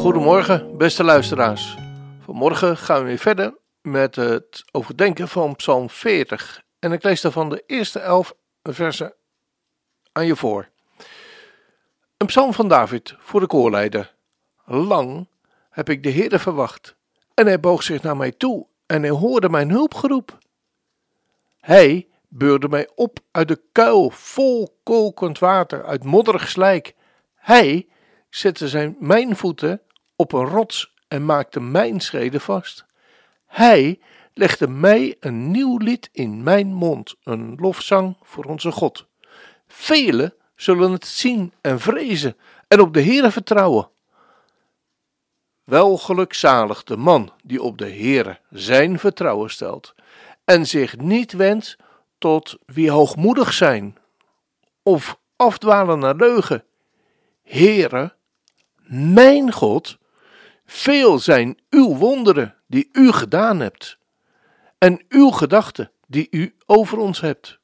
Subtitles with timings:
[0.00, 1.76] Goedemorgen, beste luisteraars.
[2.20, 6.62] Vanmorgen gaan we weer verder met het overdenken van Psalm 40.
[6.78, 9.14] En ik lees daarvan de eerste elf versen
[10.12, 10.68] aan je voor.
[12.16, 14.14] Een psalm van David voor de koorleider.
[14.64, 15.28] Lang
[15.70, 16.96] heb ik de Heere verwacht,
[17.34, 20.38] en hij boog zich naar mij toe, en hij hoorde mijn hulpgeroep.
[21.60, 26.94] Hij beurde mij op uit de kuil vol kokend water, uit modderig slijk.
[27.34, 27.88] Hij
[28.30, 29.80] zette zijn, mijn voeten
[30.20, 32.84] op een rots en maakte mijn schreden vast.
[33.46, 34.00] Hij
[34.34, 39.06] legde mij een nieuw lied in mijn mond, een lofzang voor onze God.
[39.66, 42.36] Velen zullen het zien en vrezen
[42.68, 43.90] en op de Heere vertrouwen.
[45.64, 49.94] Wel gelukzalig de man die op de Heere zijn vertrouwen stelt
[50.44, 51.76] en zich niet wendt
[52.18, 53.98] tot wie hoogmoedig zijn
[54.82, 56.64] of afdwalen naar leugen.
[57.42, 58.14] Heere,
[58.86, 59.98] mijn God,
[60.72, 63.98] veel zijn uw wonderen die u gedaan hebt
[64.78, 67.58] en uw gedachten die u over ons hebt.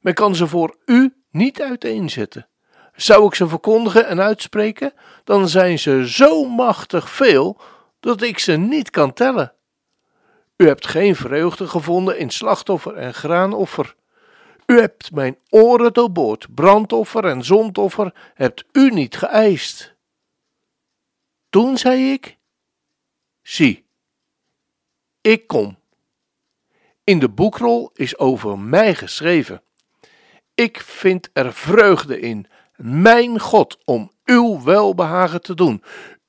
[0.00, 2.48] Men kan ze voor u niet uiteenzetten.
[2.94, 4.92] Zou ik ze verkondigen en uitspreken,
[5.24, 7.60] dan zijn ze zo machtig veel
[8.00, 9.52] dat ik ze niet kan tellen.
[10.56, 13.94] U hebt geen vreugde gevonden in slachtoffer en graanoffer.
[14.66, 19.95] U hebt mijn oren doorboord, brandoffer en zondoffer hebt u niet geëist.
[21.56, 22.38] Toen zei ik:
[23.42, 23.86] Zie,
[25.20, 25.78] ik kom.
[27.04, 29.62] In de boekrol is over mij geschreven.
[30.54, 35.82] Ik vind er vreugde in, mijn God, om uw welbehagen te doen.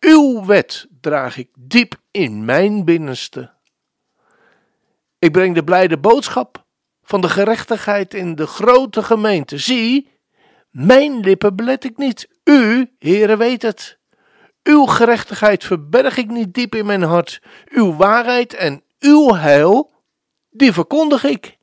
[0.00, 3.52] Uw wet draag ik diep in mijn binnenste.
[5.18, 6.66] Ik breng de blijde boodschap
[7.02, 9.58] van de gerechtigheid in de grote gemeente.
[9.58, 10.10] Zie,
[10.70, 12.28] mijn lippen belet ik niet.
[12.44, 13.97] U, Heere, weet het.
[14.68, 17.42] Uw gerechtigheid verberg ik niet diep in mijn hart.
[17.68, 19.90] Uw waarheid en uw heil,
[20.50, 21.56] die verkondig ik.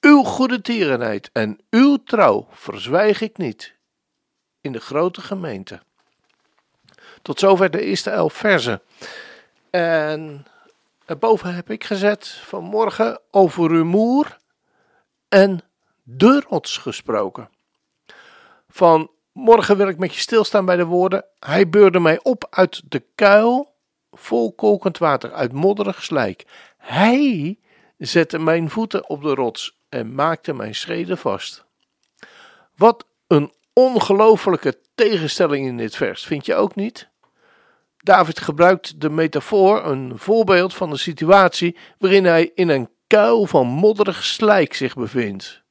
[0.00, 3.74] Uw goede tierenheid en uw trouw verzwijg ik niet.
[4.60, 5.80] In de grote gemeente.
[7.22, 8.82] Tot zover de eerste elf versen.
[9.70, 10.46] En
[11.18, 14.36] Boven heb ik gezet vanmorgen over rumoer
[15.28, 15.60] en
[16.02, 17.50] de rots gesproken.
[19.38, 23.04] Vanmorgen wil ik met je stilstaan bij de woorden: Hij beurde mij op uit de
[23.14, 23.74] kuil
[24.12, 26.46] vol kokend water, uit modderig slijk.
[26.76, 27.58] Hij
[27.98, 31.64] zette mijn voeten op de rots en maakte mijn schreden vast.
[32.76, 37.08] Wat een ongelofelijke tegenstelling in dit vers, vind je ook niet?
[37.96, 43.66] David gebruikt de metafoor, een voorbeeld van de situatie waarin hij in een kuil van
[43.66, 45.62] modderig slijk zich bevindt,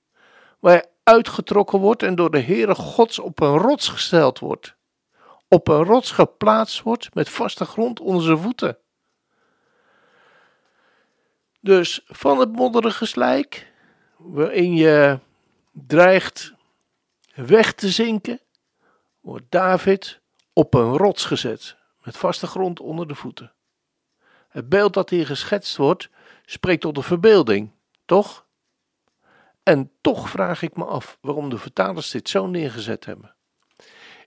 [0.59, 4.75] waar uitgetrokken wordt en door de Heere Gods op een rots gesteld wordt,
[5.47, 8.77] op een rots geplaatst wordt met vaste grond onder zijn voeten.
[11.59, 13.73] Dus van het modderige slijk,
[14.17, 15.19] waarin je
[15.71, 16.53] dreigt
[17.35, 18.39] weg te zinken,
[19.19, 20.21] wordt David
[20.53, 23.53] op een rots gezet met vaste grond onder de voeten.
[24.49, 26.09] Het beeld dat hier geschetst wordt,
[26.45, 27.71] spreekt tot de verbeelding,
[28.05, 28.46] toch?
[29.67, 33.35] En toch vraag ik me af waarom de vertalers dit zo neergezet hebben.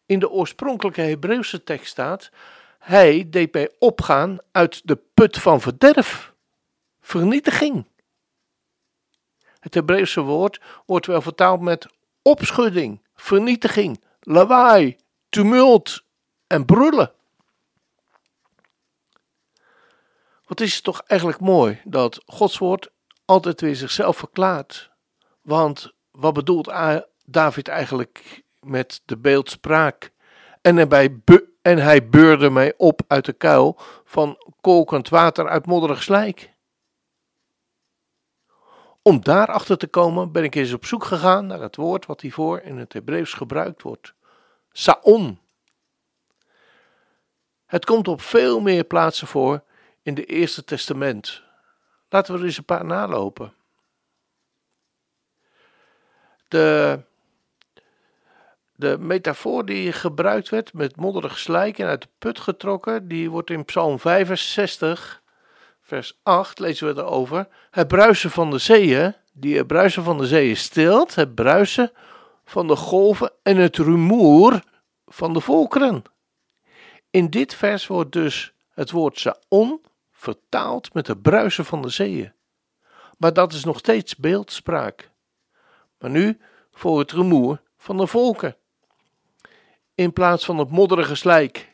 [0.06, 2.30] In de oorspronkelijke Hebreeuwse tekst staat:
[2.78, 6.34] Hij deed mij opgaan uit de put van verderf,
[7.00, 7.86] vernietiging.
[9.60, 11.86] Het Hebreeuwse woord wordt wel vertaald met
[12.22, 14.96] opschudding, vernietiging, lawaai,
[15.28, 16.02] tumult
[16.46, 17.12] en brullen.
[20.44, 22.90] Wat is het toch eigenlijk mooi dat Gods woord
[23.24, 24.89] altijd weer zichzelf verklaart.
[25.40, 26.72] Want wat bedoelt
[27.24, 30.12] David eigenlijk met de beeldspraak?
[30.60, 30.78] En,
[31.62, 36.52] en hij beurde mij op uit de kuil van kokend water uit modderig slijk.
[39.02, 42.60] Om daarachter te komen ben ik eens op zoek gegaan naar het woord wat hiervoor
[42.60, 44.14] in het Hebreeuws gebruikt wordt.
[44.72, 45.38] Saon.
[47.66, 49.62] Het komt op veel meer plaatsen voor
[50.02, 51.42] in de Eerste Testament.
[52.08, 53.54] Laten we er eens een paar nalopen.
[56.50, 56.98] De,
[58.72, 63.50] De metafoor die gebruikt werd met modderig slijk en uit de put getrokken, die wordt
[63.50, 65.22] in Psalm 65,
[65.80, 67.48] vers 8, lezen we erover.
[67.70, 71.92] Het bruisen van de zeeën, die het bruisen van de zeeën stilt, het bruisen
[72.44, 74.62] van de golven en het rumoer
[75.06, 76.02] van de volkeren.
[77.10, 79.80] In dit vers wordt dus het woord Saon
[80.12, 82.32] vertaald met het bruisen van de zeeën.
[83.18, 85.09] Maar dat is nog steeds beeldspraak.
[86.00, 86.38] Maar nu
[86.72, 88.56] voor het rumoer van de volken.
[89.94, 91.68] In plaats van het modderige slijk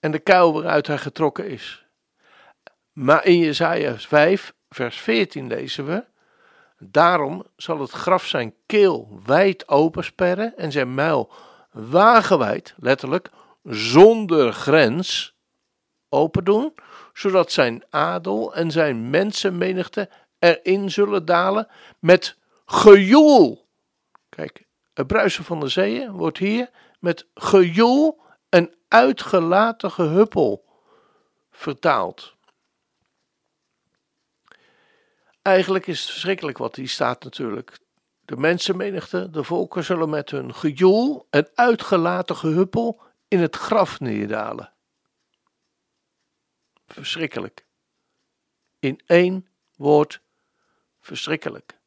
[0.00, 1.84] en de kuil waaruit hij getrokken is.
[2.92, 6.04] Maar in Jesaja 5, vers 14 lezen we:
[6.78, 11.32] Daarom zal het graf zijn keel wijd opensperren en zijn muil
[11.70, 13.30] wagenwijd, letterlijk,
[13.64, 15.34] zonder grens
[16.08, 16.74] open doen,
[17.12, 21.68] zodat zijn adel en zijn mensenmenigte erin zullen dalen
[21.98, 23.68] met gejoel.
[24.30, 30.64] Kijk, het bruisen van de zeeën wordt hier met gejoel en uitgelaten gehuppel
[31.50, 32.36] vertaald.
[35.42, 37.78] Eigenlijk is het verschrikkelijk wat hier staat natuurlijk.
[38.20, 44.72] De mensenmenigte, de volken zullen met hun gejoel en uitgelaten gehuppel in het graf neerdalen.
[46.86, 47.66] Verschrikkelijk.
[48.78, 50.20] In één woord
[51.00, 51.79] verschrikkelijk.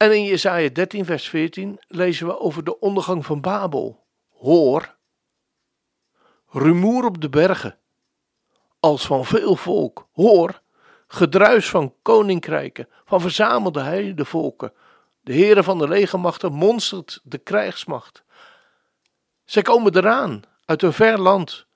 [0.00, 4.04] En in Jesaja 13 vers 14 lezen we over de ondergang van Babel.
[4.28, 4.96] Hoor,
[6.48, 7.78] rumoer op de bergen,
[8.78, 10.08] als van veel volk.
[10.12, 10.60] Hoor,
[11.06, 14.72] gedruis van koninkrijken, van verzamelde heidevolken.
[15.20, 18.24] De heren van de legermachten monstert de krijgsmacht.
[19.44, 21.66] Zij komen eraan, uit een ver land,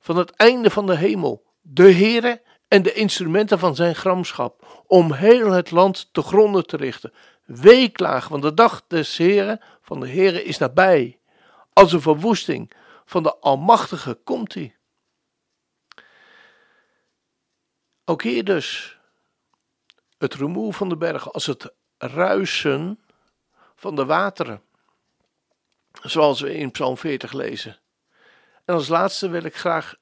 [0.00, 1.44] van het einde van de hemel.
[1.60, 6.76] De heren en de instrumenten van zijn gramschap, om heel het land te gronden te
[6.76, 7.12] richten.
[7.48, 11.18] Weeklaag, want de dag des Heren, van de Heren, is nabij.
[11.72, 12.72] Als een verwoesting
[13.04, 14.76] van de Almachtige komt hij.
[18.04, 18.98] Ook hier dus
[20.18, 23.00] het rumoer van de bergen als het ruisen
[23.74, 24.62] van de wateren.
[26.02, 27.78] Zoals we in Psalm 40 lezen.
[28.64, 29.94] En als laatste wil ik graag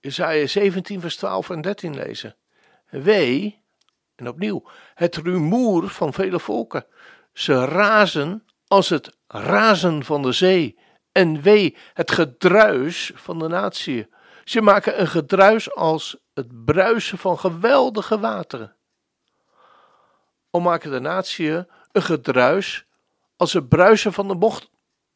[0.00, 2.36] Isaiah 17 vers 12 en 13 lezen.
[2.88, 3.62] Wee,
[4.18, 6.86] en opnieuw, het rumoer van vele volken.
[7.32, 10.78] Ze razen als het razen van de zee.
[11.12, 14.08] En wee, het gedruis van de natie.
[14.44, 18.76] Ze maken een gedruis als het bruisen van geweldige wateren.
[20.50, 21.50] Al maken de natie
[21.92, 22.86] een gedruis
[23.36, 24.60] als het bruisen van de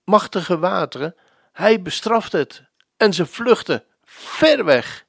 [0.04, 1.14] machtige wateren.
[1.52, 2.64] Hij bestraft het
[2.96, 5.06] en ze vluchten ver weg.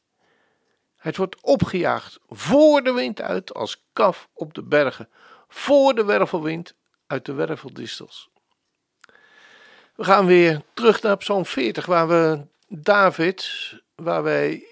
[1.04, 5.10] Het wordt opgejaagd voor de wind uit als kaf op de bergen,
[5.48, 6.74] voor de wervelwind
[7.08, 8.30] uit de werveldistels.
[9.96, 13.52] We gaan weer terug naar Psalm 40, waar we David,
[13.96, 14.64] waar wij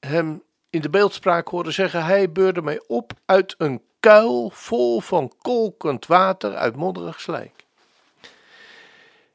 [0.00, 5.32] hem in de beeldspraak horen zeggen: Hij beurde mij op uit een kuil vol van
[5.38, 7.64] kolkend water uit modderig slijk.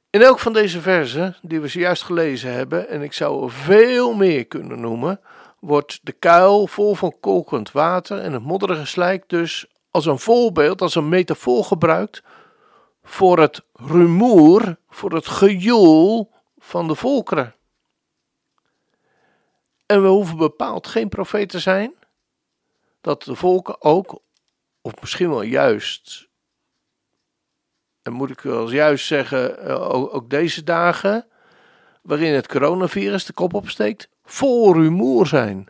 [0.10, 4.14] In elk van deze versen die we zojuist gelezen hebben, en ik zou er veel
[4.14, 5.20] meer kunnen noemen,
[5.66, 10.82] wordt de kuil vol van kolkend water en het modderige slijk dus als een voorbeeld,
[10.82, 12.24] als een metafoor gebruikt
[13.04, 17.56] voor het rumoer, voor het gejoel van de volkeren.
[19.86, 21.94] En we hoeven bepaald geen profeet te zijn,
[23.02, 24.22] dat de volken ook,
[24.82, 26.28] of misschien wel juist,
[28.02, 31.28] en moet ik wel juist zeggen, eh, ook deze dagen,
[32.02, 35.70] waarin het coronavirus de kop opsteekt, vol rumoer zijn.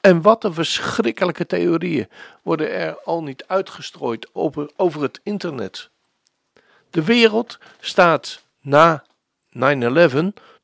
[0.00, 2.08] En wat een verschrikkelijke theorieën
[2.42, 5.90] worden er al niet uitgestrooid over, over het internet.
[6.90, 9.04] De wereld staat na
[9.58, 9.58] 9-11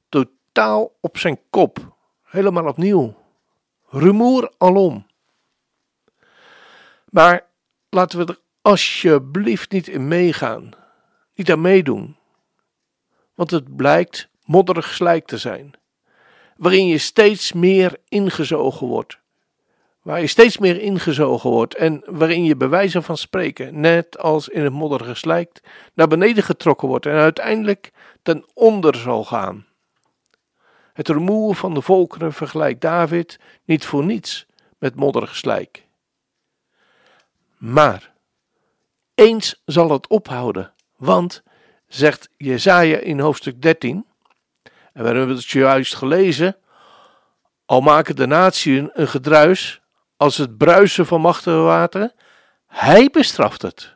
[0.09, 1.97] totaal op zijn kop.
[2.23, 3.15] Helemaal opnieuw.
[3.89, 5.07] Rumoer alom.
[7.11, 7.47] Maar
[7.89, 10.71] laten we er alsjeblieft niet in meegaan.
[11.35, 12.17] Niet aan meedoen.
[13.35, 15.75] Want het blijkt modderig slijk te zijn.
[16.59, 19.19] Waarin je steeds meer ingezogen wordt.
[20.03, 24.49] Waar je steeds meer ingezogen wordt en waarin je bij wijze van spreken, net als
[24.49, 25.61] in het modderige slijk,
[25.95, 27.91] naar beneden getrokken wordt en uiteindelijk
[28.23, 29.67] ten onder zal gaan.
[30.93, 34.47] Het rumoer van de volkeren vergelijkt David niet voor niets
[34.79, 35.87] met modderig slijk.
[37.57, 38.13] Maar
[39.15, 41.43] eens zal het ophouden, want,
[41.87, 44.08] zegt Jezaja in hoofdstuk 13,
[44.99, 46.57] en we hebben het juist gelezen,
[47.65, 49.81] al maken de natieën een gedruis
[50.17, 52.13] als het bruisen van machtige wateren,
[52.67, 53.95] hij bestraft het.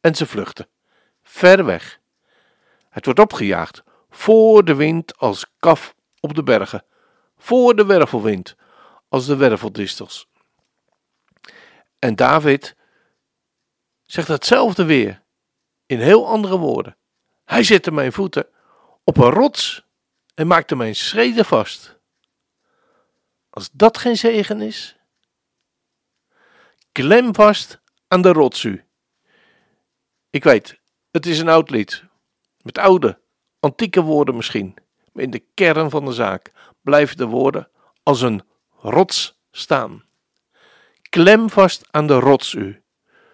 [0.00, 0.68] En ze vluchten,
[1.22, 2.00] ver weg,
[2.88, 6.84] Het wordt opgejaagd voor de wind als kaf op de bergen,
[7.38, 8.56] voor de wervelwind
[9.08, 10.28] als de werveldistels.
[11.98, 12.76] En David
[14.04, 15.22] zegt hetzelfde weer,
[15.86, 16.96] in heel andere woorden.
[17.44, 18.54] Hij zette mijn voeten
[19.06, 19.84] op een rots
[20.34, 21.98] en maakte mijn schreden vast.
[23.50, 24.96] Als dat geen zegen is,
[26.92, 28.84] klem vast aan de rots u.
[30.30, 32.04] Ik weet, het is een oud lied,
[32.62, 33.20] met oude,
[33.60, 34.74] antieke woorden misschien,
[35.12, 37.70] maar in de kern van de zaak blijven de woorden
[38.02, 40.04] als een rots staan.
[41.08, 42.82] Klem vast aan de rots u.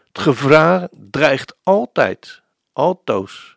[0.07, 3.57] Het gevraag dreigt altijd, altoos.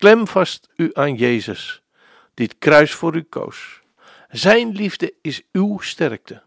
[0.00, 1.82] Klem vast u aan Jezus,
[2.34, 3.80] die het kruis voor u koos.
[4.28, 6.42] Zijn liefde is uw sterkte.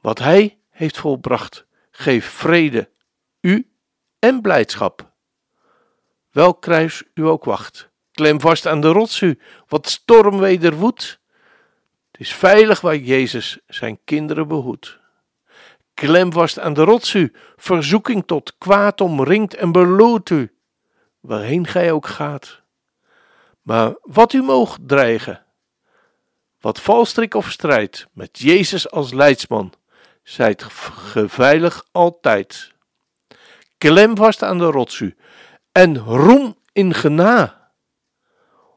[0.00, 2.88] Wat hij heeft volbracht, geeft vrede,
[3.40, 3.70] u
[4.18, 5.10] en blijdschap.
[6.30, 11.20] Welk kruis u ook wacht, klem vast aan de rots u, wat storm weder woedt.
[12.10, 14.98] Het is veilig waar Jezus zijn kinderen behoedt.
[15.94, 20.51] Klem vast aan de rots u, verzoeking tot kwaad omringt en beloert u,
[21.22, 22.62] waarheen gij ook gaat.
[23.62, 25.44] Maar wat u moogt dreigen,
[26.60, 29.72] wat valstrik of strijd, met Jezus als leidsman,
[30.22, 32.72] zijt geveilig altijd.
[33.78, 35.16] Klem vast aan de rots u
[35.72, 37.70] en roem in gena.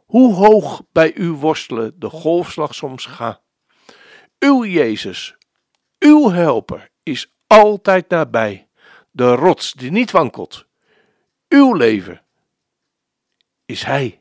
[0.06, 3.42] Hoe hoog bij u worstelen de golfslag soms ga.
[4.40, 5.36] Uw Jezus,
[6.00, 8.68] uw helper, is altijd nabij,
[9.12, 10.66] de rots die niet wankelt.
[11.48, 12.25] Uw leven
[13.66, 14.20] is Hij.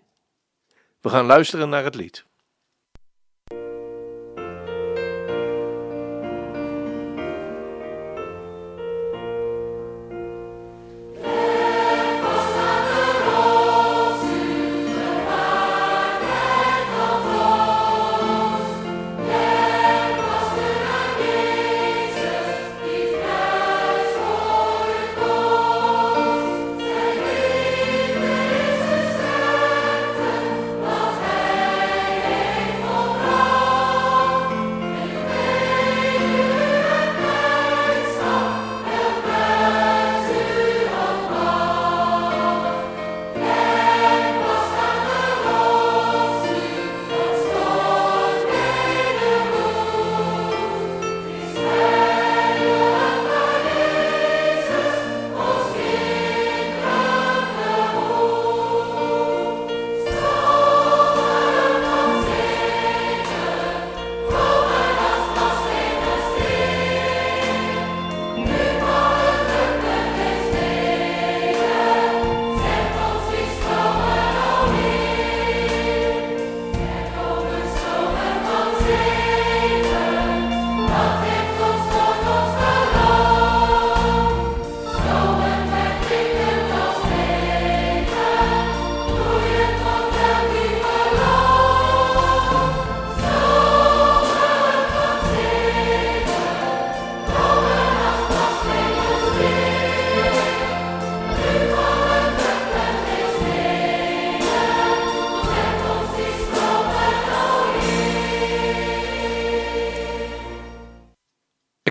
[1.00, 2.24] We gaan luisteren naar het lied.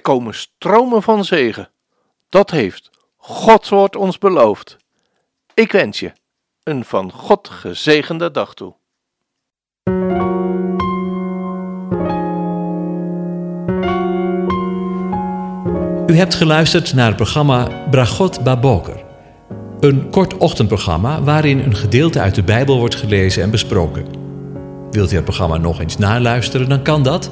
[0.03, 1.69] Komen stromen van zegen.
[2.29, 4.77] Dat heeft Gods woord ons beloofd.
[5.53, 6.11] Ik wens je
[6.63, 8.73] een van God gezegende dag toe.
[16.07, 19.03] U hebt geluisterd naar het programma Bragot Baboker.
[19.79, 24.05] Een kort ochtendprogramma waarin een gedeelte uit de Bijbel wordt gelezen en besproken.
[24.91, 27.31] Wilt u het programma nog eens naluisteren, dan kan dat.